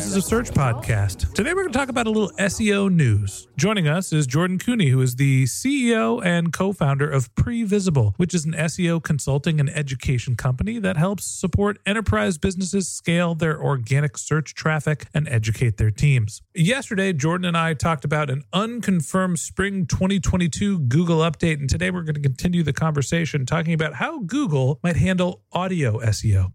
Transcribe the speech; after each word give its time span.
Voices 0.00 0.16
of 0.16 0.24
Search 0.24 0.50
podcast. 0.52 1.34
Today 1.34 1.52
we're 1.52 1.64
going 1.64 1.74
to 1.74 1.78
talk 1.78 1.90
about 1.90 2.06
a 2.06 2.10
little 2.10 2.30
SEO 2.38 2.90
news. 2.90 3.48
Joining 3.58 3.86
us 3.86 4.14
is 4.14 4.26
Jordan 4.26 4.58
Koene, 4.58 4.88
who 4.88 4.98
is 5.02 5.16
the 5.16 5.44
CEO 5.44 6.24
and 6.24 6.54
co 6.54 6.72
founder 6.72 7.10
of 7.10 7.34
Previsible, 7.34 8.14
which 8.16 8.32
is 8.32 8.46
an 8.46 8.52
SEO 8.52 9.02
consulting 9.02 9.60
and 9.60 9.68
education 9.68 10.36
company 10.36 10.78
that 10.78 10.96
helps 10.96 11.26
support 11.26 11.80
enterprise 11.84 12.38
businesses 12.38 12.88
scale 12.88 13.34
their 13.34 13.62
organic 13.62 14.16
search 14.16 14.54
traffic 14.54 15.06
and 15.12 15.28
educate 15.28 15.76
their 15.76 15.90
teams. 15.90 16.40
Yesterday, 16.54 17.12
Jordan 17.12 17.44
and 17.44 17.56
I 17.58 17.74
talked 17.74 18.06
about 18.06 18.30
an 18.30 18.44
unconfirmed 18.54 19.38
spring 19.38 19.84
2022 19.84 20.78
Google 20.78 21.18
update, 21.18 21.60
and 21.60 21.68
today 21.68 21.90
we're 21.90 22.04
going 22.04 22.14
to 22.14 22.22
continue 22.22 22.62
the 22.62 22.72
conversation 22.72 23.44
talking 23.44 23.74
about 23.74 23.92
how 23.92 24.20
Google 24.20 24.80
might 24.82 24.96
handle 24.96 25.42
audio 25.52 25.98
SEO. 25.98 26.54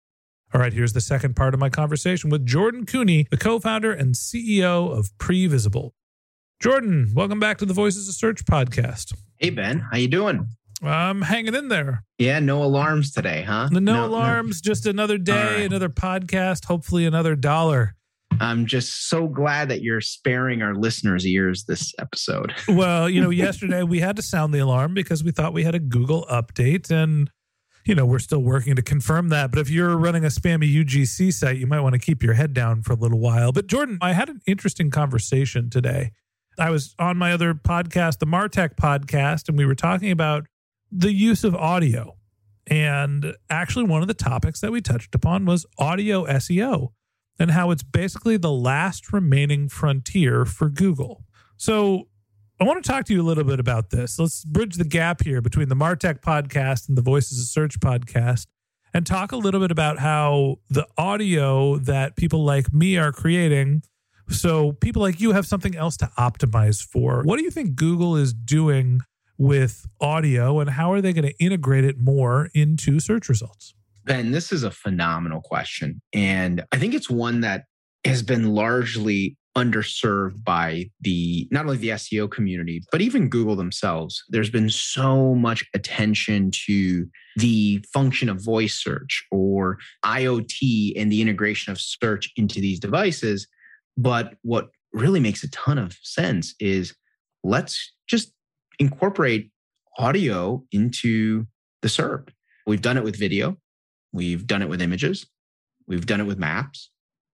All 0.53 0.59
right, 0.59 0.73
here's 0.73 0.91
the 0.91 0.99
second 0.99 1.37
part 1.37 1.53
of 1.53 1.61
my 1.61 1.69
conversation 1.69 2.29
with 2.29 2.45
Jordan 2.45 2.85
Koene, 2.85 3.25
the 3.31 3.37
co-founder 3.37 3.93
and 3.93 4.15
CEO 4.15 4.91
of 4.91 5.17
Previsible. 5.17 5.91
Jordan, 6.61 7.09
welcome 7.15 7.39
back 7.39 7.57
to 7.59 7.65
the 7.65 7.73
Voices 7.73 8.09
of 8.09 8.15
Search 8.15 8.43
podcast. 8.43 9.13
Hey 9.37 9.49
Ben, 9.49 9.79
how 9.79 9.95
you 9.95 10.09
doing? 10.09 10.49
I'm 10.83 11.21
hanging 11.21 11.55
in 11.55 11.69
there. 11.69 12.03
Yeah, 12.17 12.39
no 12.39 12.61
alarms 12.63 13.13
today, 13.13 13.43
huh? 13.43 13.69
The 13.71 13.79
no, 13.79 14.05
alarms, 14.05 14.59
just 14.59 14.85
another 14.85 15.17
day, 15.17 15.53
right. 15.53 15.61
another 15.61 15.87
podcast, 15.87 16.65
hopefully 16.65 17.05
another 17.05 17.37
dollar. 17.37 17.95
I'm 18.41 18.65
just 18.65 19.07
so 19.07 19.27
glad 19.27 19.69
that 19.69 19.81
you're 19.81 20.01
sparing 20.01 20.61
our 20.61 20.75
listeners' 20.75 21.25
ears 21.25 21.63
this 21.63 21.93
episode. 21.97 22.53
Well, 22.67 23.09
you 23.09 23.21
know, 23.21 23.29
yesterday 23.29 23.83
we 23.83 24.01
had 24.01 24.17
to 24.17 24.21
sound 24.21 24.53
the 24.53 24.59
alarm 24.59 24.95
because 24.95 25.23
we 25.23 25.31
thought 25.31 25.53
we 25.53 25.63
had 25.63 25.75
a 25.75 25.79
Google 25.79 26.25
update 26.29 26.91
and 26.91 27.29
you 27.85 27.95
know, 27.95 28.05
we're 28.05 28.19
still 28.19 28.41
working 28.41 28.75
to 28.75 28.81
confirm 28.81 29.29
that. 29.29 29.51
But 29.51 29.59
if 29.59 29.69
you're 29.69 29.97
running 29.97 30.23
a 30.23 30.27
spammy 30.29 30.73
UGC 30.73 31.33
site, 31.33 31.57
you 31.57 31.67
might 31.67 31.81
want 31.81 31.93
to 31.93 31.99
keep 31.99 32.23
your 32.23 32.33
head 32.33 32.53
down 32.53 32.81
for 32.81 32.93
a 32.93 32.95
little 32.95 33.19
while. 33.19 33.51
But 33.51 33.67
Jordan, 33.67 33.97
I 34.01 34.13
had 34.13 34.29
an 34.29 34.41
interesting 34.45 34.89
conversation 34.91 35.69
today. 35.69 36.11
I 36.59 36.69
was 36.69 36.95
on 36.99 37.17
my 37.17 37.31
other 37.31 37.53
podcast, 37.53 38.19
the 38.19 38.27
Martech 38.27 38.75
podcast, 38.75 39.47
and 39.47 39.57
we 39.57 39.65
were 39.65 39.75
talking 39.75 40.11
about 40.11 40.45
the 40.91 41.13
use 41.13 41.43
of 41.43 41.55
audio. 41.55 42.17
And 42.67 43.35
actually, 43.49 43.85
one 43.85 44.01
of 44.01 44.07
the 44.07 44.13
topics 44.13 44.61
that 44.61 44.71
we 44.71 44.81
touched 44.81 45.15
upon 45.15 45.45
was 45.45 45.65
audio 45.79 46.25
SEO 46.25 46.89
and 47.39 47.51
how 47.51 47.71
it's 47.71 47.83
basically 47.83 48.37
the 48.37 48.51
last 48.51 49.11
remaining 49.11 49.67
frontier 49.67 50.45
for 50.45 50.69
Google. 50.69 51.23
So, 51.57 52.07
I 52.61 52.63
want 52.63 52.83
to 52.83 52.87
talk 52.87 53.05
to 53.05 53.13
you 53.13 53.23
a 53.23 53.25
little 53.25 53.43
bit 53.43 53.59
about 53.59 53.89
this. 53.89 54.19
Let's 54.19 54.45
bridge 54.45 54.75
the 54.75 54.85
gap 54.85 55.23
here 55.23 55.41
between 55.41 55.67
the 55.67 55.75
Martech 55.75 56.21
podcast 56.21 56.87
and 56.87 56.95
the 56.95 57.01
Voices 57.01 57.39
of 57.39 57.47
Search 57.47 57.79
podcast 57.79 58.45
and 58.93 59.03
talk 59.03 59.31
a 59.31 59.35
little 59.35 59.59
bit 59.59 59.71
about 59.71 59.97
how 59.97 60.57
the 60.69 60.85
audio 60.95 61.77
that 61.77 62.15
people 62.15 62.43
like 62.43 62.71
me 62.71 62.97
are 62.97 63.11
creating. 63.11 63.81
So, 64.29 64.73
people 64.73 65.01
like 65.01 65.19
you 65.19 65.31
have 65.31 65.47
something 65.47 65.75
else 65.75 65.97
to 65.97 66.11
optimize 66.19 66.83
for. 66.85 67.23
What 67.23 67.39
do 67.39 67.43
you 67.43 67.49
think 67.49 67.73
Google 67.73 68.15
is 68.15 68.31
doing 68.31 68.99
with 69.39 69.87
audio 69.99 70.59
and 70.59 70.69
how 70.69 70.93
are 70.93 71.01
they 71.01 71.13
going 71.13 71.27
to 71.27 71.43
integrate 71.43 71.83
it 71.83 71.97
more 71.99 72.51
into 72.53 72.99
search 72.99 73.27
results? 73.27 73.73
Ben, 74.05 74.29
this 74.29 74.51
is 74.51 74.61
a 74.61 74.69
phenomenal 74.69 75.41
question. 75.41 75.99
And 76.13 76.63
I 76.71 76.77
think 76.77 76.93
it's 76.93 77.09
one 77.09 77.41
that 77.41 77.63
has 78.05 78.21
been 78.21 78.53
largely 78.53 79.35
underserved 79.57 80.43
by 80.43 80.89
the 81.01 81.47
not 81.51 81.65
only 81.65 81.77
the 81.77 81.89
SEO 81.89 82.29
community, 82.29 82.81
but 82.91 83.01
even 83.01 83.29
Google 83.29 83.55
themselves. 83.55 84.23
There's 84.29 84.49
been 84.49 84.69
so 84.69 85.35
much 85.35 85.65
attention 85.73 86.51
to 86.67 87.05
the 87.35 87.83
function 87.93 88.29
of 88.29 88.43
voice 88.43 88.81
search 88.81 89.25
or 89.31 89.77
IoT 90.05 90.93
and 90.95 91.11
the 91.11 91.21
integration 91.21 91.71
of 91.71 91.81
search 91.81 92.31
into 92.37 92.61
these 92.61 92.79
devices. 92.79 93.47
But 93.97 94.35
what 94.41 94.69
really 94.93 95.19
makes 95.19 95.43
a 95.43 95.51
ton 95.51 95.77
of 95.77 95.97
sense 96.01 96.55
is 96.59 96.95
let's 97.43 97.93
just 98.07 98.31
incorporate 98.79 99.51
audio 99.97 100.63
into 100.71 101.45
the 101.81 101.87
SERP. 101.87 102.29
We've 102.65 102.81
done 102.81 102.97
it 102.97 103.03
with 103.03 103.17
video, 103.17 103.57
we've 104.13 104.47
done 104.47 104.61
it 104.61 104.69
with 104.69 104.81
images, 104.81 105.25
we've 105.87 106.05
done 106.05 106.21
it 106.21 106.25
with 106.25 106.37
maps, 106.37 106.89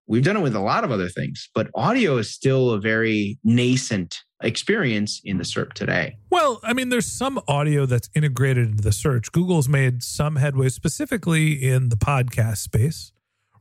we've 0.08 0.24
done 0.24 0.38
it 0.38 0.42
with 0.42 0.56
a 0.56 0.60
lot 0.60 0.84
of 0.84 0.92
other 0.92 1.10
things, 1.10 1.50
but 1.54 1.70
audio 1.76 2.18
is 2.18 2.34
still 2.34 2.72
a 2.72 2.80
very 2.80 3.38
nascent 3.44 4.16
experience 4.42 5.20
in 5.24 5.38
the 5.38 5.44
SERP 5.44 5.74
today. 5.74 6.18
Well, 6.30 6.60
I 6.64 6.74
mean, 6.74 6.90
there's 6.90 7.12
some 7.12 7.40
audio 7.48 7.86
that's 7.86 8.10
integrated 8.16 8.70
into 8.70 8.84
the 8.84 8.92
search. 8.92 9.32
Google's 9.32 9.68
made 9.68 10.04
some 10.04 10.38
headway, 10.38 10.70
specifically 10.70 11.54
in 11.54 11.90
the 11.90 11.96
podcast 11.96 12.58
space, 12.58 13.12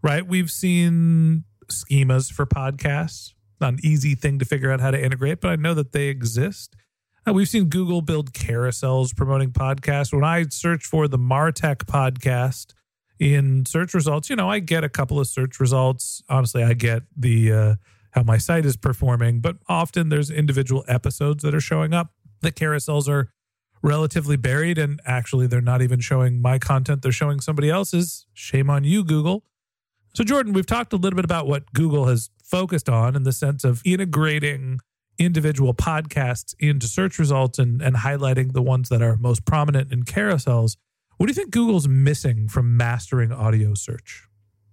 right? 0.03 0.27
We've 0.27 0.51
seen 0.51 1.45
schemas 1.69 2.33
for 2.33 2.47
podcasts, 2.47 3.33
not 3.61 3.75
an 3.75 3.81
easy 3.83 4.15
thing 4.15 4.39
to 4.39 4.45
figure 4.45 4.71
out 4.71 4.81
how 4.81 4.91
to 4.91 5.03
integrate, 5.03 5.41
but 5.41 5.51
I 5.51 5.57
know 5.57 5.75
that 5.75 5.93
they 5.93 6.09
exist. 6.09 6.77
Uh, 7.27 7.33
we've 7.33 7.49
seen 7.49 7.65
Google 7.65 8.03
build 8.03 8.33
carousels 8.33 9.17
promoting 9.17 9.51
podcasts. 9.51 10.13
When 10.13 10.23
I 10.23 10.45
search 10.51 10.85
for 10.85 11.09
the 11.09 11.19
Martech 11.19 11.79
podcast 11.87 12.73
in 13.19 13.65
search 13.67 13.95
results, 13.95 14.29
you 14.29 14.37
know, 14.37 14.49
I 14.49 14.59
get 14.59 14.85
a 14.85 14.89
couple 14.89 15.19
of 15.19 15.27
search 15.27 15.59
results. 15.61 16.23
Honestly, 16.29 16.63
I 16.63 16.75
get 16.75 17.03
the 17.17 17.53
uh, 17.53 17.75
how 18.11 18.23
my 18.23 18.39
site 18.39 18.65
is 18.65 18.77
performing, 18.77 19.41
but 19.41 19.57
often 19.69 20.09
there's 20.09 20.31
individual 20.31 20.85
episodes 20.89 21.43
that 21.43 21.55
are 21.55 21.61
showing 21.61 21.93
up. 21.93 22.13
The 22.41 22.53
carousels 22.53 23.09
are 23.09 23.31
relatively 23.83 24.37
buried 24.37 24.79
and 24.79 25.01
actually 25.05 25.47
they're 25.47 25.61
not 25.61 25.83
even 25.83 26.01
showing 26.01 26.41
my 26.41 26.59
content, 26.59 27.03
they're 27.03 27.13
showing 27.13 27.41
somebody 27.41 27.71
else's. 27.71 28.27
Shame 28.33 28.71
on 28.71 28.85
you, 28.85 29.05
Google. 29.05 29.45
So, 30.15 30.25
Jordan, 30.25 30.55
we've 30.55 30.67
talked 30.67 30.95
a 30.95 30.97
little 30.97 31.17
bit 31.17 31.27
about 31.27 31.47
what 31.47 31.73
Google 31.75 32.07
has 32.07 32.31
focused 32.43 32.89
on 32.89 33.15
in 33.15 33.25
the 33.25 33.33
sense 33.33 33.65
of 33.65 33.83
integrating 33.85 34.81
individual 35.19 35.75
podcasts 35.75 36.55
into 36.59 36.87
search 36.87 37.19
results 37.19 37.59
and, 37.59 37.83
and 37.83 37.97
highlighting 37.97 38.53
the 38.53 38.63
ones 38.63 38.89
that 38.89 39.03
are 39.03 39.17
most 39.17 39.45
prominent 39.45 39.93
in 39.93 40.05
carousels. 40.05 40.77
What 41.17 41.27
do 41.27 41.31
you 41.31 41.35
think 41.35 41.51
Google's 41.51 41.89
missing 41.89 42.47
from 42.47 42.77
mastering 42.77 43.33
audio 43.33 43.73
search? 43.73 44.27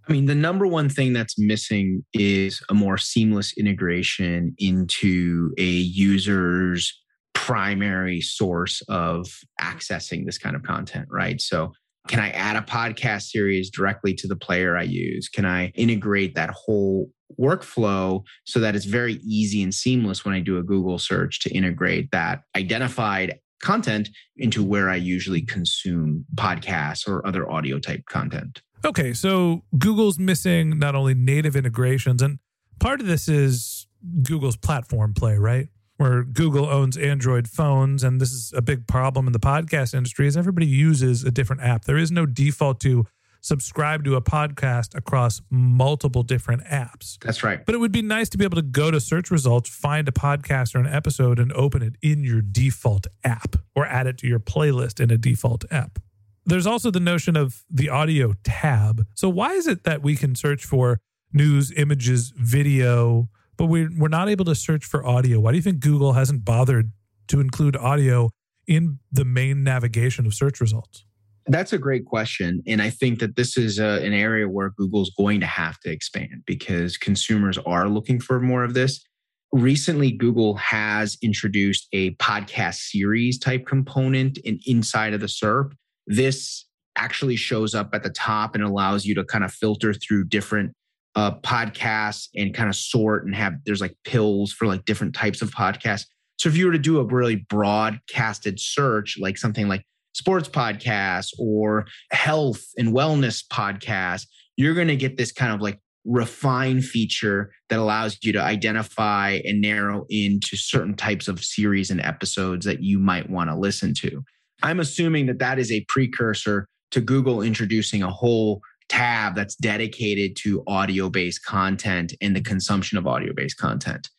I 0.08 0.12
mean, 0.12 0.26
the 0.26 0.36
number 0.36 0.68
one 0.68 0.90
thing 0.90 1.14
that's 1.14 1.40
missing 1.40 2.04
is 2.14 2.62
a 2.70 2.74
more 2.74 2.98
seamless 2.98 3.54
integration 3.58 4.54
into 4.58 5.54
a 5.58 5.64
user's 5.64 7.02
primary 7.34 8.20
source 8.20 8.82
of 8.90 9.28
accessing 9.62 10.26
this 10.26 10.38
kind 10.38 10.58
of 10.58 10.64
content, 10.64 11.08
right? 11.10 11.40
So, 11.40 11.72
can 12.10 12.20
I 12.20 12.32
add 12.32 12.58
a 12.58 12.62
podcast 12.62 13.30
series 13.30 13.70
directly 13.70 14.14
to 14.16 14.28
the 14.28 14.36
player 14.36 14.76
I 14.76 14.84
use? 14.84 15.30
Can 15.30 15.46
I 15.46 15.68
integrate 15.68 16.36
that 16.36 16.50
whole 16.50 17.10
workflow 17.40 18.22
so 18.44 18.60
that 18.60 18.76
it's 18.76 18.84
very 18.84 19.22
easy 19.26 19.64
and 19.64 19.74
seamless 19.74 20.26
when 20.26 20.34
I 20.34 20.42
do 20.42 20.58
a 20.58 20.64
Google 20.64 21.00
search 21.00 21.40
to 21.42 21.50
integrate 21.52 22.12
that 22.12 22.42
identified 22.58 23.40
content 23.64 24.10
into 24.38 24.64
where 24.64 24.90
I 24.90 24.96
usually 24.96 25.42
consume 25.42 26.26
podcasts 26.36 27.08
or 27.08 27.26
other 27.26 27.50
audio 27.50 27.80
type 27.80 28.04
content? 28.08 28.62
Okay, 28.86 29.14
so 29.14 29.64
Google's 29.78 30.20
missing 30.20 30.78
not 30.78 30.94
only 30.94 31.14
native 31.14 31.56
integrations, 31.56 32.22
and 32.22 32.40
part 32.80 33.00
of 33.00 33.08
this 33.08 33.28
is 33.28 33.88
Google's 34.22 34.58
platform 34.58 35.14
play, 35.14 35.38
right? 35.38 35.70
Where 35.98 36.24
Google 36.24 36.66
owns 36.66 36.98
Android 36.98 37.48
phones, 37.48 38.04
and 38.04 38.20
this 38.20 38.32
is 38.32 38.52
a 38.56 38.62
big 38.62 38.86
problem 38.88 39.26
in 39.26 39.34
the 39.34 39.40
podcast 39.40 39.94
industry, 39.94 40.28
is 40.28 40.36
everybody 40.36 40.66
uses 40.66 41.24
a 41.24 41.32
different 41.32 41.62
app. 41.62 41.86
There 41.86 41.98
is 41.98 42.12
no 42.12 42.26
default 42.26 42.82
to 42.82 43.06
subscribe 43.44 44.06
to 44.06 44.16
a 44.16 44.22
podcast 44.22 44.96
across 44.96 45.42
multiple 45.50 46.24
different 46.24 46.64
apps. 46.64 47.20
That's 47.20 47.44
right. 47.44 47.64
But 47.64 47.76
it 47.76 47.78
would 47.78 47.92
be 47.92 48.02
nice 48.02 48.30
to 48.30 48.38
be 48.38 48.46
able 48.46 48.56
to 48.56 48.64
go 48.64 48.90
to 48.90 49.00
search 49.00 49.30
results, 49.30 49.70
find 49.70 50.08
a 50.08 50.12
podcast 50.12 50.74
or 50.74 50.80
an 50.80 50.88
episode, 50.88 51.38
and 51.40 51.52
open 51.54 51.84
it 51.84 51.96
in 52.02 52.24
your 52.24 52.42
default 52.42 53.06
app 53.24 53.58
or 53.76 53.86
add 53.86 54.08
it 54.08 54.18
to 54.20 54.28
your 54.28 54.40
playlist 54.40 55.00
in 55.00 55.12
a 55.12 55.18
default 55.18 55.66
app. 55.70 56.00
There's 56.46 56.66
also 56.66 56.90
the 56.90 57.00
notion 57.00 57.36
of 57.36 57.64
the 57.70 57.90
audio 57.90 58.34
tab. 58.44 59.06
So, 59.14 59.30
why 59.30 59.54
is 59.54 59.68
it 59.68 59.84
that 59.84 60.02
we 60.02 60.16
can 60.16 60.36
search 60.36 60.66
for 60.66 61.00
news, 61.32 61.72
images, 61.72 62.34
video, 62.36 63.30
but 63.58 63.66
we're, 63.66 63.90
we're 63.98 64.08
not 64.08 64.30
able 64.30 64.46
to 64.46 64.56
search 64.56 64.86
for 64.86 65.06
audio? 65.06 65.40
Why 65.40 65.52
do 65.52 65.58
you 65.58 65.64
think 65.64 65.80
Google 65.80 66.14
hasn't 66.14 66.44
bothered 66.46 66.92
to 67.28 67.40
include 67.40 67.76
audio 67.76 68.30
in 68.68 69.00
the 69.12 69.26
main 69.26 69.64
navigation 69.64 70.26
of 70.26 70.34
search 70.34 70.60
results? 70.60 71.06
That's 71.48 71.74
a 71.74 71.78
great 71.78 72.06
question. 72.06 72.64
And 72.66 72.82
I 72.82 72.90
think 72.90 73.20
that 73.20 73.36
this 73.36 73.58
is 73.58 73.80
a, 73.80 74.04
an 74.06 74.14
area 74.14 74.48
where 74.48 74.70
Google's 74.70 75.12
going 75.18 75.40
to 75.42 75.46
have 75.46 75.80
to 75.82 75.92
expand 75.92 76.44
because 76.46 76.98
consumers 76.98 77.58
are 77.66 77.90
looking 77.90 78.20
for 78.20 78.40
more 78.40 78.64
of 78.64 78.74
this. 78.74 79.04
Recently, 79.52 80.12
Google 80.12 80.56
has 80.56 81.18
introduced 81.22 81.88
a 81.92 82.12
podcast 82.16 82.76
series 82.76 83.38
type 83.38 83.66
component 83.66 84.38
in, 84.40 84.60
inside 84.66 85.14
of 85.14 85.20
the 85.20 85.28
SERP 85.28 85.74
this 86.08 86.66
actually 86.96 87.36
shows 87.36 87.74
up 87.74 87.90
at 87.94 88.04
the 88.04 88.10
top 88.10 88.56
and 88.56 88.64
allows 88.64 89.06
you 89.06 89.16
to 89.16 89.24
kind 89.24 89.44
of 89.44 89.52
filter 89.52 89.94
through 89.94 90.26
different 90.26 90.74
uh, 91.16 91.32
podcasts 91.40 92.28
and 92.36 92.54
kind 92.54 92.70
of 92.70 92.76
sort 92.76 93.26
and 93.26 93.36
have 93.36 93.54
there's 93.66 93.82
like 93.82 93.96
pills 94.04 94.52
for 94.52 94.68
like 94.68 94.86
different 94.86 95.14
types 95.14 95.42
of 95.42 95.52
podcasts. 95.52 96.06
So 96.38 96.50
if 96.50 96.58
you 96.58 96.66
were 96.66 96.72
to 96.72 96.80
do 96.80 97.00
a 97.00 97.04
really 97.04 97.38
broadcasted 97.50 98.60
search, 98.60 99.18
like 99.20 99.38
something 99.38 99.68
like 99.68 99.84
sports 100.14 100.48
podcasts 100.48 101.32
or 101.38 101.86
health 102.12 102.64
and 102.78 102.94
wellness 102.94 103.44
podcasts, 103.48 104.28
you're 104.56 104.76
going 104.76 104.88
to 104.88 104.96
get 104.96 105.18
this 105.18 105.32
kind 105.32 105.54
of 105.54 105.62
like 105.62 105.80
refine 106.06 106.82
feature 106.82 107.52
that 107.70 107.80
allows 107.80 108.18
you 108.22 108.34
to 108.34 108.42
identify 108.42 109.40
and 109.46 109.62
narrow 109.62 110.06
into 110.10 110.58
certain 110.58 110.96
types 110.96 111.28
of 111.28 111.44
series 111.44 111.90
and 111.90 112.02
episodes 112.02 112.66
that 112.66 112.84
you 112.84 113.00
might 113.00 113.30
want 113.30 113.50
to 113.50 113.56
listen 113.56 113.94
to. 113.94 114.24
I'm 114.62 114.80
assuming 114.80 115.28
that 115.28 115.40
that 115.40 115.60
is 115.60 115.72
a 115.72 115.86
precursor 115.88 116.68
to 116.92 117.02
Google 117.02 117.42
introducing 117.42 118.04
a 118.04 118.12
whole 118.12 118.62
tab 118.90 119.36
that's 119.36 119.56
dedicated 119.56 120.36
to 120.36 120.64
audio 120.68 121.10
based 121.10 121.44
content 121.46 122.14
and 122.22 122.36
the 122.36 122.42
consumption 122.42 122.98
of 122.98 123.08
audio 123.08 123.34
based 123.34 123.58
content. 123.58 124.10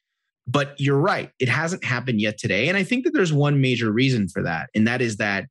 But 0.47 0.75
you're 0.79 0.99
right, 0.99 1.31
it 1.39 1.49
hasn't 1.49 1.85
happened 1.85 2.21
yet 2.21 2.39
today. 2.39 2.69
And 2.69 2.77
I 2.77 2.83
think 2.83 3.05
that 3.05 3.13
there's 3.15 3.33
one 3.33 3.61
major 3.61 3.91
reason 3.91 4.29
for 4.29 4.43
that. 4.43 4.69
And 4.75 4.87
that 4.87 5.01
is 5.01 5.17
that 5.17 5.47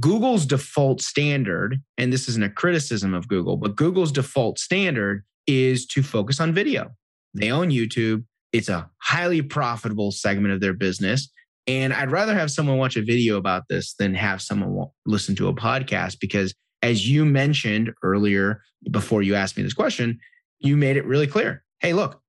Google's 0.00 0.46
default 0.46 1.00
standard, 1.00 1.80
and 1.96 2.12
this 2.12 2.28
isn't 2.28 2.42
a 2.42 2.50
criticism 2.50 3.14
of 3.14 3.28
Google, 3.28 3.56
but 3.56 3.76
Google's 3.76 4.12
default 4.12 4.58
standard 4.58 5.24
is 5.46 5.86
to 5.86 6.02
focus 6.02 6.40
on 6.40 6.52
video. 6.52 6.90
They 7.34 7.50
own 7.50 7.70
YouTube. 7.70 8.24
It's 8.52 8.68
a 8.68 8.90
highly 9.02 9.42
profitable 9.42 10.10
segment 10.10 10.54
of 10.54 10.60
their 10.60 10.72
business. 10.72 11.30
And 11.66 11.92
I'd 11.92 12.10
rather 12.10 12.34
have 12.34 12.50
someone 12.50 12.78
watch 12.78 12.96
a 12.96 13.02
video 13.02 13.36
about 13.36 13.64
this 13.68 13.94
than 13.98 14.14
have 14.14 14.40
someone 14.40 14.86
listen 15.04 15.34
to 15.36 15.48
a 15.48 15.54
podcast 15.54 16.18
because, 16.20 16.54
as 16.82 17.08
you 17.08 17.24
mentioned 17.24 17.92
earlier, 18.02 18.62
before 18.90 19.22
you 19.22 19.34
asked 19.34 19.56
me 19.56 19.62
this 19.62 19.74
question, 19.74 20.18
you 20.60 20.76
made 20.76 20.96
it 20.96 21.04
really 21.04 21.26
clear. 21.26 21.64
Hey, 21.80 21.92
look, 21.92 22.20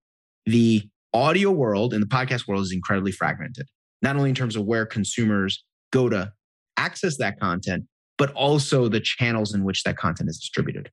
the 0.45 0.89
audio 1.13 1.51
world 1.51 1.93
and 1.93 2.01
the 2.01 2.07
podcast 2.07 2.47
world 2.47 2.63
is 2.63 2.71
incredibly 2.71 3.11
fragmented, 3.11 3.67
not 4.01 4.15
only 4.15 4.29
in 4.29 4.35
terms 4.35 4.55
of 4.55 4.65
where 4.65 4.85
consumers 4.85 5.63
go 5.91 6.09
to 6.09 6.33
access 6.77 7.17
that 7.17 7.39
content, 7.39 7.85
but 8.17 8.31
also 8.33 8.87
the 8.87 8.99
channels 8.99 9.53
in 9.53 9.63
which 9.63 9.83
that 9.83 9.97
content 9.97 10.29
is 10.29 10.37
distributed. 10.37 10.89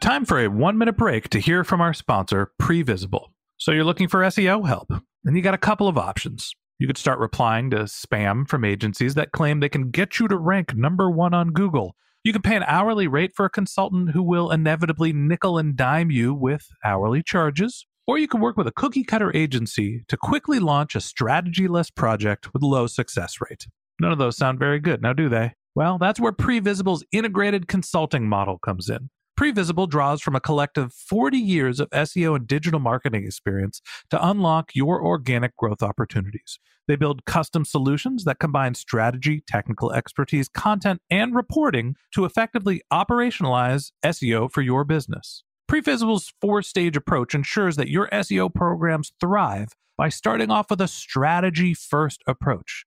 Time 0.00 0.24
for 0.24 0.38
a 0.38 0.48
one 0.48 0.76
minute 0.78 0.96
break 0.96 1.30
to 1.30 1.40
hear 1.40 1.64
from 1.64 1.80
our 1.80 1.94
sponsor, 1.94 2.52
Previsible. 2.60 3.28
So 3.56 3.72
you're 3.72 3.84
looking 3.84 4.08
for 4.08 4.20
SEO 4.20 4.66
help, 4.66 4.92
and 5.24 5.36
you 5.36 5.42
got 5.42 5.54
a 5.54 5.58
couple 5.58 5.88
of 5.88 5.96
options. 5.96 6.52
You 6.78 6.86
could 6.86 6.98
start 6.98 7.18
replying 7.18 7.70
to 7.70 7.84
spam 7.84 8.46
from 8.46 8.64
agencies 8.64 9.14
that 9.14 9.32
claim 9.32 9.60
they 9.60 9.70
can 9.70 9.90
get 9.90 10.18
you 10.18 10.28
to 10.28 10.36
rank 10.36 10.76
number 10.76 11.10
one 11.10 11.32
on 11.32 11.52
Google. 11.52 11.96
You 12.22 12.32
can 12.32 12.42
pay 12.42 12.56
an 12.56 12.64
hourly 12.64 13.06
rate 13.06 13.32
for 13.34 13.46
a 13.46 13.50
consultant 13.50 14.10
who 14.10 14.22
will 14.22 14.50
inevitably 14.50 15.12
nickel 15.12 15.56
and 15.56 15.74
dime 15.74 16.10
you 16.10 16.34
with 16.34 16.66
hourly 16.84 17.22
charges. 17.22 17.86
Or 18.06 18.18
you 18.18 18.28
can 18.28 18.40
work 18.40 18.56
with 18.56 18.66
a 18.66 18.72
cookie 18.72 19.04
cutter 19.04 19.34
agency 19.34 20.04
to 20.08 20.16
quickly 20.16 20.58
launch 20.58 20.94
a 20.94 21.00
strategy 21.00 21.66
less 21.66 21.90
project 21.90 22.52
with 22.52 22.62
low 22.62 22.86
success 22.86 23.36
rate. 23.40 23.66
None 24.00 24.12
of 24.12 24.18
those 24.18 24.36
sound 24.36 24.58
very 24.58 24.80
good, 24.80 25.02
now 25.02 25.12
do 25.12 25.28
they? 25.28 25.54
Well, 25.74 25.98
that's 25.98 26.20
where 26.20 26.32
Previsible's 26.32 27.04
integrated 27.12 27.68
consulting 27.68 28.28
model 28.28 28.58
comes 28.58 28.88
in. 28.88 29.10
Previsible 29.38 29.86
draws 29.86 30.22
from 30.22 30.34
a 30.34 30.40
collective 30.40 30.94
40 30.94 31.36
years 31.36 31.78
of 31.78 31.90
SEO 31.90 32.36
and 32.36 32.46
digital 32.46 32.80
marketing 32.80 33.24
experience 33.24 33.82
to 34.08 34.26
unlock 34.26 34.70
your 34.74 35.04
organic 35.04 35.54
growth 35.56 35.82
opportunities. 35.82 36.58
They 36.88 36.96
build 36.96 37.26
custom 37.26 37.66
solutions 37.66 38.24
that 38.24 38.38
combine 38.38 38.74
strategy, 38.74 39.42
technical 39.46 39.92
expertise, 39.92 40.48
content, 40.48 41.02
and 41.10 41.34
reporting 41.34 41.96
to 42.14 42.24
effectively 42.24 42.80
operationalize 42.90 43.90
SEO 44.02 44.50
for 44.50 44.62
your 44.62 44.84
business. 44.84 45.42
Previsible's 45.68 46.32
four 46.40 46.62
stage 46.62 46.96
approach 46.96 47.34
ensures 47.34 47.76
that 47.76 47.90
your 47.90 48.08
SEO 48.08 48.54
programs 48.54 49.12
thrive 49.20 49.68
by 49.98 50.08
starting 50.08 50.50
off 50.50 50.70
with 50.70 50.80
a 50.80 50.88
strategy 50.88 51.74
first 51.74 52.22
approach. 52.26 52.86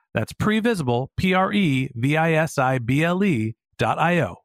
that's 0.13 0.33
previsible, 0.33 1.07
P 1.17 1.33
R 1.33 1.51
E 1.53 1.89
V 1.95 2.17
I 2.17 2.33
S 2.33 2.57
I 2.57 2.77
B 2.79 3.03
L 3.03 3.23
E 3.23 3.55
dot 3.77 3.97
I 3.99 4.21
O. 4.21 4.37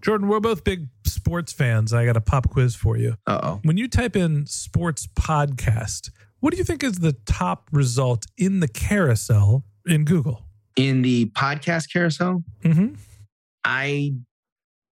Jordan, 0.00 0.28
we're 0.28 0.40
both 0.40 0.64
big 0.64 0.88
sports 1.04 1.52
fans. 1.52 1.92
I 1.92 2.06
got 2.06 2.16
a 2.16 2.20
pop 2.22 2.48
quiz 2.48 2.74
for 2.74 2.96
you. 2.96 3.16
Uh 3.26 3.40
oh. 3.42 3.60
When 3.64 3.76
you 3.76 3.86
type 3.86 4.16
in 4.16 4.46
sports 4.46 5.06
podcast, 5.06 6.10
what 6.40 6.52
do 6.52 6.56
you 6.56 6.64
think 6.64 6.82
is 6.82 7.00
the 7.00 7.12
top 7.26 7.68
result 7.70 8.24
in 8.38 8.60
the 8.60 8.68
carousel 8.68 9.64
in 9.86 10.04
Google? 10.04 10.46
In 10.76 11.02
the 11.02 11.26
podcast 11.26 11.92
carousel, 11.92 12.44
Mm-hmm. 12.64 12.94
I 13.62 14.14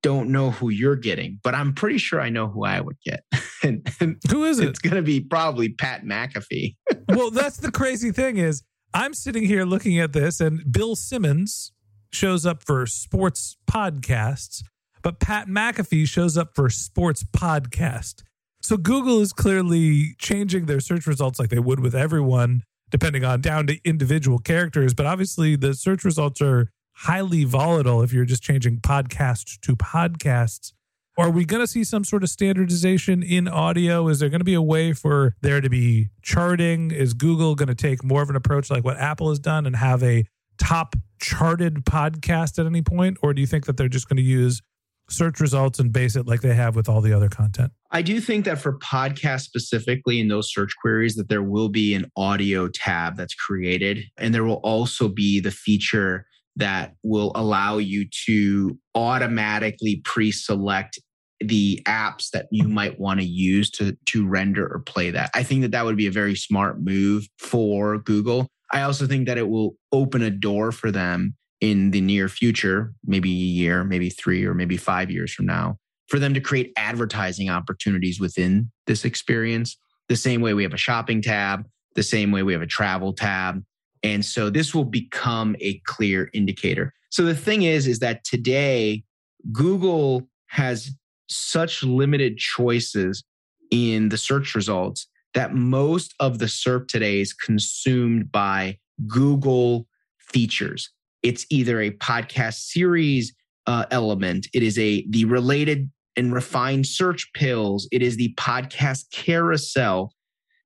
don't 0.03 0.31
know 0.31 0.51
who 0.51 0.69
you're 0.71 0.97
getting, 0.97 1.41
but 1.43 1.55
I'm 1.55 1.75
pretty 1.75 1.99
sure 1.99 2.21
I 2.21 2.29
know 2.29 2.49
who 2.49 2.65
I 2.65 2.81
would 2.81 2.97
get. 3.05 3.25
and, 3.63 3.89
and 4.01 4.17
Who 4.31 4.45
is 4.45 4.59
it? 4.59 4.69
it's 4.69 4.79
going 4.79 4.97
to 4.97 5.03
be 5.03 5.21
probably 5.21 5.71
Pat 5.71 6.05
McAfee. 6.05 6.77
well, 7.09 7.31
that's 7.31 7.57
the 7.59 7.73
crazy 7.73 8.13
thing 8.13 8.37
is 8.37 8.63
I'm 8.95 9.15
sitting 9.15 9.45
here 9.45 9.65
looking 9.65 9.99
at 9.99 10.13
this 10.13 10.41
and 10.41 10.71
Bill 10.71 10.97
Simmons 10.97 11.73
shows 12.13 12.47
up 12.47 12.65
for 12.65 12.87
sports 12.87 13.57
podcasts, 13.71 14.63
but 15.03 15.21
Pat 15.21 15.49
McAfee 15.49 16.07
shows 16.07 16.37
up 16.39 16.55
for 16.55 16.71
sports 16.71 17.25
podcast. 17.25 18.23
So 18.63 18.77
Google 18.77 19.21
is 19.21 19.33
clearly 19.33 20.15
changing 20.19 20.67
their 20.67 20.81
search 20.81 21.07
results 21.07 21.39
like 21.39 21.51
they 21.51 21.59
would 21.59 21.81
with 21.81 21.95
everyone, 21.95 22.63
depending 22.91 23.25
on 23.25 23.41
down 23.41 23.67
to 23.69 23.79
individual 23.85 24.39
characters. 24.39 24.95
But 24.95 25.07
obviously, 25.07 25.57
the 25.57 25.75
search 25.75 26.05
results 26.05 26.41
are 26.41 26.71
highly 27.03 27.45
volatile 27.45 28.03
if 28.03 28.13
you're 28.13 28.25
just 28.25 28.43
changing 28.43 28.79
podcast 28.79 29.61
to 29.61 29.77
podcasts. 29.77 30.73
Are 31.17 31.31
we 31.31 31.45
going 31.45 31.63
to 31.63 31.67
see 31.67 31.85
some 31.85 32.05
sort 32.05 32.25
of 32.25 32.29
standardization 32.29 33.23
in 33.23 33.47
audio? 33.47 34.09
Is 34.09 34.19
there 34.19 34.29
going 34.29 34.41
to 34.41 34.45
be 34.45 34.55
a 34.55 34.63
way 34.63 34.93
for 34.93 35.37
there 35.41 35.61
to 35.61 35.69
be 35.69 36.09
charting? 36.23 36.91
Is 36.91 37.15
Google 37.15 37.55
going 37.55 37.69
to 37.69 37.75
take 37.75 38.03
more 38.03 38.23
of 38.23 38.31
an 38.31 38.37
approach 38.37 38.71
like 38.71 38.85
what 38.85 38.97
Apple 38.99 39.29
has 39.29 39.39
done 39.39 39.65
and 39.65 39.77
have 39.77 40.03
a 40.03 40.25
top 40.59 40.97
charted 41.21 41.85
podcast 41.85 42.59
at 42.59 42.67
any 42.67 42.83
point? 42.83 43.17
Or 43.23 43.33
do 43.33 43.41
you 43.41 43.47
think 43.47 43.67
that 43.67 43.77
they're 43.77 43.89
just 43.89 44.09
going 44.09 44.17
to 44.17 44.23
use 44.23 44.61
search 45.09 45.41
results 45.41 45.79
and 45.79 45.93
base 45.93 46.17
it 46.17 46.27
like 46.27 46.41
they 46.41 46.55
have 46.55 46.77
with 46.77 46.89
all 46.89 47.01
the 47.01 47.13
other 47.13 47.29
content? 47.29 47.73
I 47.91 48.03
do 48.03 48.21
think 48.21 48.45
that 48.45 48.59
for 48.59 48.79
podcasts 48.79 49.43
specifically 49.43 50.21
in 50.21 50.29
those 50.29 50.53
search 50.53 50.75
queries 50.81 51.15
that 51.15 51.29
there 51.29 51.43
will 51.43 51.69
be 51.69 51.95
an 51.95 52.11
audio 52.17 52.69
tab 52.69 53.17
that's 53.17 53.35
created 53.35 54.05
and 54.19 54.35
there 54.35 54.45
will 54.45 54.61
also 54.65 55.09
be 55.09 55.41
the 55.41 55.51
feature 55.51 56.27
that 56.59 56.95
will 57.03 57.33
allow 57.35 57.79
you 57.79 58.07
to 58.27 58.79
automatically 58.95 60.03
pre-select 60.05 60.99
the 61.41 61.81
apps 61.87 62.31
that 62.31 62.47
you 62.51 62.67
might 62.67 62.99
want 62.99 63.21
to 63.21 63.27
use 63.27 63.71
to 63.71 63.97
to 64.07 64.27
render 64.27 64.67
or 64.67 64.81
play 64.81 65.11
that. 65.11 65.31
I 65.35 65.45
think 65.45 65.63
that 65.63 65.71
that 65.71 65.85
would 65.85 65.97
be 65.97 66.09
a 66.09 66.13
very 66.13 66.35
smart 66.35 66.83
move 66.83 67.29
for 67.39 67.99
Google. 67.99 68.49
I 68.73 68.83
also 68.83 69.07
think 69.07 69.27
that 69.29 69.39
it 69.39 69.49
will 69.49 69.77
open 69.93 70.21
a 70.21 70.31
door 70.31 70.73
for 70.73 70.91
them 70.91 71.37
in 71.61 71.93
the 71.93 72.01
near 72.01 72.29
future, 72.29 72.93
maybe 73.05 73.31
a 73.31 73.35
year, 73.35 73.85
maybe 73.85 74.11
3 74.11 74.45
or 74.45 74.55
maybe 74.55 74.77
5 74.77 75.11
years 75.11 75.33
from 75.33 75.47
now, 75.47 75.77
for 76.09 76.19
them 76.19 76.35
to 76.35 76.41
create 76.41 76.73
advertising 76.77 77.49
opportunities 77.49 78.21
within 78.21 78.71
this 78.87 79.05
experience. 79.05 79.77
The 80.09 80.17
same 80.17 80.41
way 80.41 80.55
we 80.55 80.65
have 80.65 80.75
a 80.75 80.79
shopping 80.79 81.23
tab, 81.23 81.67
the 81.95 82.03
same 82.03 82.33
way 82.33 82.43
we 82.43 82.53
have 82.53 82.63
a 82.63 82.67
travel 82.67 83.13
tab. 83.13 83.63
And 84.03 84.25
so 84.25 84.51
this 84.51 84.75
will 84.75 84.85
become 84.85 85.57
a 85.61 85.79
clear 85.81 86.31
indicator. 86.33 86.93
So 87.11 87.25
the 87.25 87.35
thing 87.35 87.63
is 87.63 87.87
is 87.87 87.99
that 88.01 88.25
today 88.25 89.05
Google 89.53 90.29
has 90.47 90.91
such 91.29 91.83
limited 91.83 92.39
choices 92.39 93.23
in 93.71 94.09
the 94.09 94.19
search 94.19 94.55
results 94.55 95.07
that 95.35 95.55
most 95.55 96.15
of 96.21 96.39
the 96.39 96.47
SERP 96.47 96.89
today 96.89 97.21
is 97.21 97.33
consumed 97.33 98.33
by 98.33 98.79
Google 99.07 99.87
features. 100.19 100.91
It's 101.23 101.47
either 101.51 101.81
a 101.81 101.91
podcast 101.91 102.55
series 102.55 103.35
uh, 103.67 103.85
element, 103.91 104.49
it 104.55 104.63
is 104.63 104.79
a 104.79 105.07
the 105.11 105.27
related 105.27 105.91
and 106.17 106.33
refined 106.33 106.87
search 106.87 107.31
pills, 107.35 107.87
it 107.93 108.03
is 108.03 108.17
the 108.17 108.35
podcast 108.35 109.05
carousel. 109.13 110.15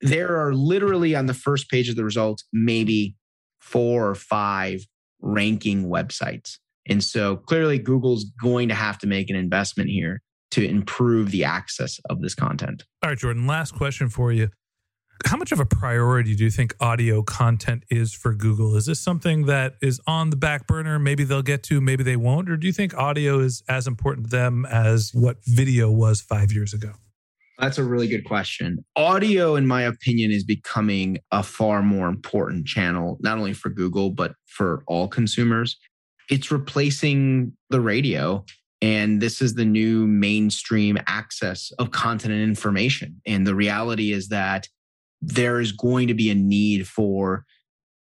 There 0.00 0.36
are 0.40 0.54
literally 0.54 1.14
on 1.14 1.26
the 1.26 1.34
first 1.34 1.68
page 1.68 1.88
of 1.88 1.96
the 1.96 2.04
results 2.04 2.44
maybe 2.52 3.16
four 3.62 4.08
or 4.08 4.14
five 4.14 4.84
ranking 5.20 5.88
websites. 5.88 6.58
And 6.88 7.02
so 7.02 7.36
clearly 7.36 7.78
Google's 7.78 8.24
going 8.42 8.68
to 8.68 8.74
have 8.74 8.98
to 8.98 9.06
make 9.06 9.30
an 9.30 9.36
investment 9.36 9.88
here 9.88 10.20
to 10.50 10.66
improve 10.68 11.30
the 11.30 11.44
access 11.44 11.98
of 12.10 12.20
this 12.20 12.34
content. 12.34 12.84
All 13.02 13.10
right, 13.10 13.18
Jordan, 13.18 13.46
last 13.46 13.74
question 13.74 14.08
for 14.08 14.32
you. 14.32 14.50
How 15.24 15.36
much 15.36 15.52
of 15.52 15.60
a 15.60 15.64
priority 15.64 16.34
do 16.34 16.42
you 16.42 16.50
think 16.50 16.74
audio 16.80 17.22
content 17.22 17.84
is 17.88 18.12
for 18.12 18.34
Google? 18.34 18.74
Is 18.74 18.86
this 18.86 18.98
something 18.98 19.46
that 19.46 19.76
is 19.80 20.00
on 20.06 20.30
the 20.30 20.36
back 20.36 20.66
burner? 20.66 20.98
Maybe 20.98 21.22
they'll 21.22 21.42
get 21.42 21.62
to, 21.64 21.80
maybe 21.80 22.02
they 22.02 22.16
won't? 22.16 22.50
Or 22.50 22.56
do 22.56 22.66
you 22.66 22.72
think 22.72 22.94
audio 22.94 23.38
is 23.38 23.62
as 23.68 23.86
important 23.86 24.26
to 24.26 24.30
them 24.30 24.66
as 24.66 25.12
what 25.14 25.36
video 25.44 25.90
was 25.90 26.20
five 26.20 26.50
years 26.50 26.74
ago? 26.74 26.94
That's 27.62 27.78
a 27.78 27.84
really 27.84 28.08
good 28.08 28.24
question. 28.24 28.84
Audio, 28.96 29.54
in 29.54 29.68
my 29.68 29.82
opinion, 29.82 30.32
is 30.32 30.42
becoming 30.42 31.18
a 31.30 31.44
far 31.44 31.80
more 31.80 32.08
important 32.08 32.66
channel, 32.66 33.18
not 33.20 33.38
only 33.38 33.52
for 33.52 33.68
Google, 33.70 34.10
but 34.10 34.32
for 34.48 34.82
all 34.88 35.06
consumers. 35.06 35.78
It's 36.28 36.50
replacing 36.50 37.52
the 37.70 37.80
radio. 37.80 38.44
And 38.80 39.20
this 39.20 39.40
is 39.40 39.54
the 39.54 39.64
new 39.64 40.08
mainstream 40.08 40.98
access 41.06 41.70
of 41.78 41.92
content 41.92 42.34
and 42.34 42.42
information. 42.42 43.20
And 43.26 43.46
the 43.46 43.54
reality 43.54 44.12
is 44.12 44.26
that 44.28 44.66
there 45.20 45.60
is 45.60 45.70
going 45.70 46.08
to 46.08 46.14
be 46.14 46.30
a 46.30 46.34
need 46.34 46.88
for 46.88 47.44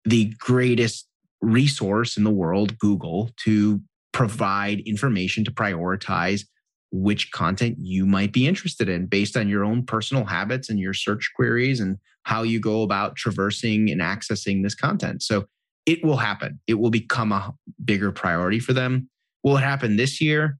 the 0.05 0.33
greatest 0.38 1.09
resource 1.41 2.17
in 2.17 2.23
the 2.23 2.31
world, 2.31 2.79
Google, 2.79 3.31
to 3.45 3.81
provide 4.12 4.79
information 4.87 5.45
to 5.45 5.50
prioritize 5.50 6.43
which 6.90 7.30
content 7.33 7.76
you 7.78 8.07
might 8.07 8.33
be 8.33 8.47
interested 8.47 8.88
in 8.88 9.07
based 9.07 9.37
on 9.37 9.49
your 9.49 9.64
own 9.64 9.85
personal 9.85 10.25
habits 10.25 10.71
and 10.71 10.78
your 10.78 10.95
search 10.95 11.30
queries 11.37 11.80
and 11.80 11.99
how 12.23 12.42
you 12.42 12.61
go 12.61 12.83
about 12.83 13.16
traversing 13.16 13.90
and 13.90 14.00
accessing 14.00 14.62
this 14.62 14.75
content. 14.75 15.23
So 15.23 15.47
it 15.87 16.04
will 16.04 16.16
happen. 16.16 16.61
It 16.66 16.75
will 16.75 16.90
become 16.90 17.33
a 17.33 17.54
bigger 17.85 18.12
priority 18.12 18.61
for 18.61 18.73
them. 18.73 19.09
Will 19.42 19.57
it 19.57 19.62
happen 19.62 19.97
this 19.97 20.21
year? 20.21 20.59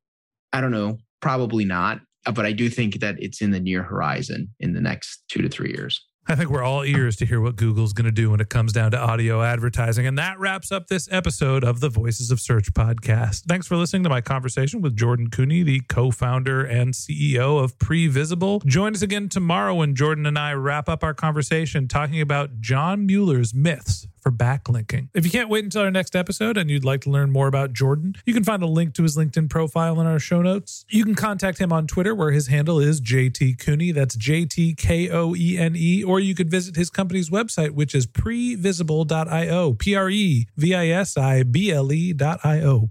I 0.53 0.61
don't 0.61 0.71
know. 0.71 0.99
Probably 1.21 1.65
not. 1.65 2.01
But 2.25 2.47
I 2.47 2.53
do 2.53 2.69
think 2.69 3.01
that 3.01 3.17
it's 3.19 3.41
in 3.41 3.51
the 3.51 3.61
near 3.61 3.83
horizon 3.83 4.55
in 4.61 4.75
the 4.75 4.81
next 4.81 5.23
two 5.29 5.43
to 5.43 5.49
three 5.49 5.71
years. 5.71 6.05
I 6.31 6.35
think 6.35 6.51
we're 6.51 6.63
all 6.63 6.85
ears 6.85 7.17
to 7.17 7.27
hear 7.27 7.41
what 7.41 7.57
Google's 7.57 7.95
going 7.95 8.05
to 8.05 8.13
do 8.13 8.31
when 8.31 8.41
it 8.41 8.51
comes 8.51 8.75
down 8.75 8.91
to 8.91 8.99
audio 8.99 9.43
advertising. 9.43 10.07
And 10.07 10.19
that 10.19 10.39
wraps 10.39 10.71
up 10.71 10.89
this 10.89 11.09
episode 11.11 11.65
of 11.65 11.81
the 11.81 11.89
Voices 11.89 12.31
of 12.31 12.39
Search 12.39 12.71
podcast. 12.75 13.45
Thanks 13.47 13.67
for 13.67 13.77
listening 13.77 14.03
to 14.03 14.11
my 14.11 14.21
conversation 14.21 14.83
with 14.83 14.95
Jordan 14.95 15.31
Koene, 15.31 15.65
the 15.65 15.81
co 15.89 16.11
founder 16.11 16.63
and 16.63 16.93
CEO 16.93 17.65
of 17.65 17.79
Previsible. 17.79 18.63
Join 18.67 18.95
us 18.95 19.01
again 19.01 19.31
tomorrow 19.31 19.77
when 19.77 19.95
Jordan 19.95 20.27
and 20.27 20.39
I 20.39 20.53
wrap 20.53 20.87
up 20.87 21.03
our 21.03 21.15
conversation 21.15 21.89
talking 21.89 22.21
about 22.21 22.61
John 22.61 23.07
Mueller's 23.07 23.55
myths 23.55 24.07
for 24.29 24.33
backlinking. 24.33 25.09
If 25.15 25.25
you 25.25 25.31
can't 25.31 25.49
wait 25.49 25.65
until 25.65 25.83
our 25.83 25.91
next 25.91 26.15
episode 26.15 26.59
and 26.59 26.71
you'd 26.71 26.85
like 26.85 27.01
to 27.03 27.11
learn 27.11 27.31
more 27.31 27.47
about 27.47 27.73
Jordan, 27.73 28.15
you 28.27 28.35
can 28.35 28.45
find 28.45 28.63
a 28.63 28.67
link 28.67 28.95
to 28.95 29.03
his 29.03 29.17
LinkedIn 29.17 29.49
profile 29.49 30.01
in 30.01 30.07
our 30.07 30.19
show 30.19 30.43
notes. 30.43 30.85
You 30.91 31.05
can 31.05 31.15
contact 31.15 31.59
him 31.59 31.73
on 31.73 31.87
Twitter 31.87 32.15
where 32.15 32.31
his 32.31 32.49
handle 32.49 32.79
is 32.79 33.01
JT 33.01 33.59
Koene. 33.59 33.95
That's 33.95 34.17
J 34.17 34.45
T 34.45 34.75
K 34.75 35.09
O 35.11 35.35
E 35.35 35.57
N 35.57 35.75
E. 35.77 36.05
Or 36.05 36.21
you 36.21 36.35
could 36.35 36.51
visit 36.51 36.77
his 36.77 36.91
company's 36.91 37.31
website, 37.31 37.71
which 37.71 37.95
is 37.95 38.07
previsible.io. 38.07 39.73
P 39.75 39.95
R 39.95 40.11
E 40.11 40.47
V 40.57 40.75
I 40.75 40.89
S 40.89 41.17
I 41.17 41.43
B 41.43 41.73
L 41.73 41.91
E.io. 41.91 42.91